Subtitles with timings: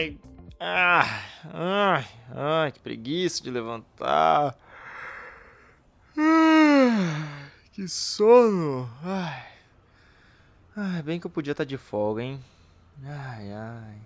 [0.00, 0.16] Ai,
[0.58, 1.22] ah,
[1.52, 4.56] ai, ai, que preguiça de levantar.
[6.16, 8.90] Ah, que sono.
[9.04, 9.46] Ai.
[10.74, 12.42] ai, bem que eu podia estar de folga, hein?
[13.04, 13.98] Ai, ai.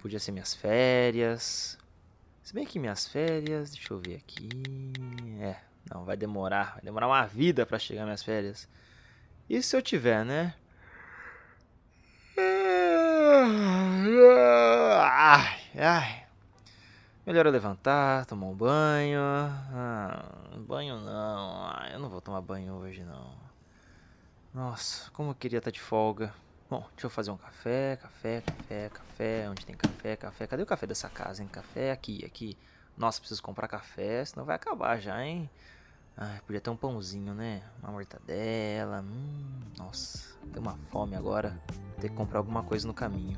[0.00, 1.76] Podia ser minhas férias.
[2.44, 4.48] Se bem que minhas férias, deixa eu ver aqui.
[5.40, 5.56] É,
[5.92, 8.68] não, vai demorar, vai demorar uma vida para chegar minhas férias.
[9.50, 10.54] E se eu tiver, né?
[15.76, 16.24] Ai.
[17.26, 19.20] Melhor eu levantar, tomar um banho.
[19.20, 20.24] Ah,
[20.58, 21.66] banho não.
[21.66, 23.34] Ah, eu não vou tomar banho hoje não.
[24.52, 26.32] Nossa, como eu queria estar de folga.
[26.70, 29.50] Bom, deixa eu fazer um café, café, café, café.
[29.50, 30.46] Onde tem café, café?
[30.46, 31.48] Cadê o café dessa casa, hein?
[31.50, 32.56] Café aqui, aqui.
[32.96, 35.50] Nossa, preciso comprar café, senão vai acabar já, hein?
[36.16, 37.62] Ai, podia ter um pãozinho, né?
[37.82, 39.00] Uma mortadela.
[39.00, 41.58] Hum, nossa, deu uma fome agora.
[42.00, 43.36] Ter que comprar alguma coisa no caminho.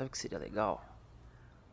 [0.00, 0.82] Sabe o que seria legal?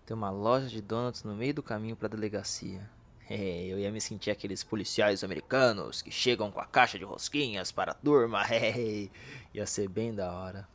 [0.05, 2.89] Ter uma loja de donuts no meio do caminho para a delegacia.
[3.29, 7.73] É, eu ia me sentir aqueles policiais americanos que chegam com a caixa de rosquinhas
[7.73, 8.41] para a turma.
[8.49, 9.09] É,
[9.53, 10.65] ia ser bem da hora.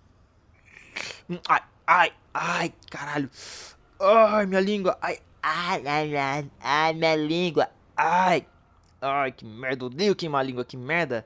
[1.30, 3.30] Hum, ai, ai, ai, caralho.
[4.00, 4.98] Ai, minha língua.
[5.00, 7.68] Ai, ai, ai, ai, ai minha língua.
[7.96, 8.46] Ai,
[9.00, 9.86] ai, que merda.
[9.86, 11.24] Odeio queimar a língua, que merda.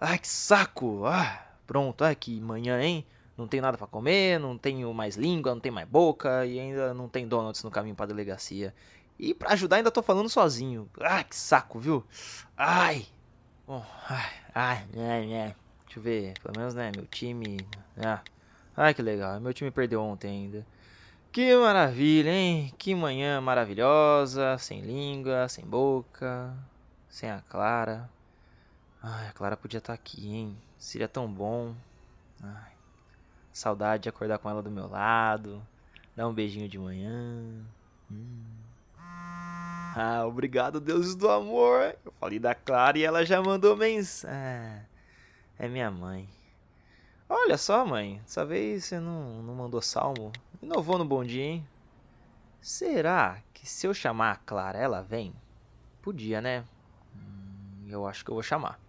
[0.00, 1.06] Ai, que saco.
[1.06, 3.06] Ah, pronto, ai, que manhã, hein?
[3.36, 6.92] Não tenho nada para comer, não tenho mais língua, não tenho mais boca e ainda
[6.92, 8.74] não tem donuts no caminho para delegacia.
[9.18, 10.88] E para ajudar ainda tô falando sozinho.
[11.00, 12.04] Ai, que saco, viu?
[12.56, 13.06] Ai.
[13.66, 15.56] Bom, ai, ai, ai, ai.
[15.84, 17.58] Deixa eu ver, pelo menos, né, meu time...
[17.96, 18.20] Ah,
[18.80, 20.66] ai, que legal, meu time perdeu ontem ainda.
[21.32, 22.74] Que maravilha, hein?
[22.78, 26.52] Que manhã maravilhosa, sem língua, sem boca,
[27.08, 28.10] sem a Clara.
[29.02, 30.56] Ai, a Clara podia estar tá aqui, hein?
[30.78, 31.74] Seria tão bom.
[32.42, 32.72] Ai,
[33.52, 35.62] saudade de acordar com ela do meu lado,
[36.16, 37.64] dar um beijinho de manhã.
[38.10, 38.42] Hum.
[38.96, 41.96] Ah, obrigado, deuses do amor.
[42.04, 44.34] Eu falei da Clara e ela já mandou mensagem.
[44.34, 44.82] Ah,
[45.58, 46.28] é minha mãe.
[47.32, 48.18] Olha só, mãe.
[48.24, 50.32] Dessa vez você não, não mandou salmo.
[50.60, 51.68] Inovou no bom dia, hein?
[52.60, 55.32] Será que se eu chamar a Clara, ela vem?
[56.02, 56.64] Podia, né?
[57.14, 58.80] Hum, eu acho que eu vou chamar.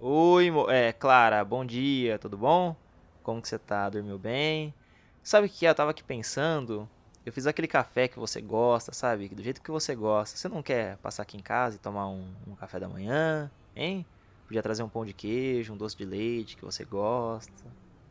[0.00, 2.74] Oi, é, Clara, bom dia, tudo bom?
[3.22, 3.88] Como que você tá?
[3.90, 4.74] Dormiu bem?
[5.22, 5.70] Sabe o que é?
[5.70, 6.88] Eu tava aqui pensando
[7.24, 9.28] eu fiz aquele café que você gosta, sabe?
[9.28, 10.36] Do jeito que você gosta.
[10.36, 14.04] Você não quer passar aqui em casa e tomar um, um café da manhã, hein?
[14.54, 17.64] Podia trazer um pão de queijo, um doce de leite que você gosta.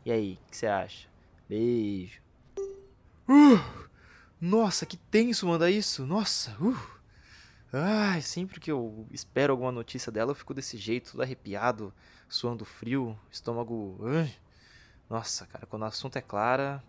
[0.04, 1.08] E aí, o que você acha?
[1.48, 2.22] Beijo.
[3.30, 3.88] Uh,
[4.42, 6.06] nossa, que tenso mandar isso.
[6.06, 6.52] Nossa.
[6.62, 6.78] Uh.
[7.72, 11.94] Ai, sempre que eu espero alguma notícia dela, eu fico desse jeito, todo arrepiado,
[12.28, 13.98] suando frio, estômago.
[14.02, 14.30] Uh.
[15.10, 16.84] Nossa, cara, quando o assunto é clara,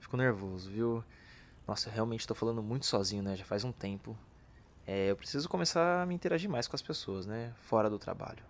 [0.00, 1.04] fico nervoso, viu?
[1.66, 3.36] Nossa, eu realmente estou falando muito sozinho, né?
[3.36, 4.16] Já faz um tempo.
[4.86, 7.52] É, eu preciso começar a me interagir mais com as pessoas, né?
[7.58, 8.42] Fora do trabalho.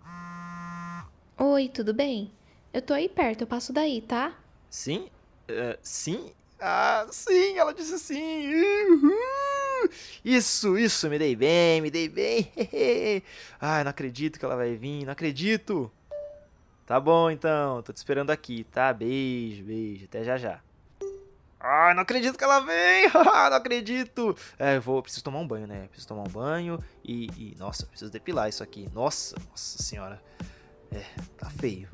[1.41, 2.29] Oi, tudo bem?
[2.73, 4.35] Eu tô aí perto, eu passo daí, tá?
[4.69, 5.09] Sim?
[5.49, 6.33] Uh, sim?
[6.59, 8.53] Ah, sim, ela disse sim.
[8.53, 9.89] Uhul.
[10.25, 12.51] Isso, isso, me dei bem, me dei bem.
[13.57, 15.89] Ai, não acredito que ela vai vir, não acredito.
[16.85, 18.91] Tá bom então, tô te esperando aqui, tá?
[18.91, 20.59] Beijo, beijo, até já já.
[21.57, 23.09] Ai, não acredito que ela vem!
[23.15, 24.35] não acredito!
[24.57, 25.87] É, eu vou, preciso tomar um banho, né?
[25.87, 28.89] Preciso tomar um banho e, e, Nossa, preciso depilar isso aqui.
[28.93, 30.21] Nossa, nossa senhora.
[30.91, 31.03] É,
[31.37, 31.87] tá feio.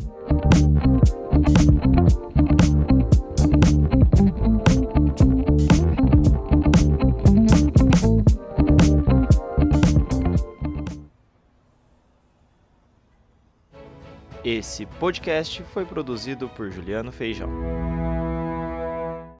[14.43, 17.49] Esse podcast foi produzido por Juliano Feijão.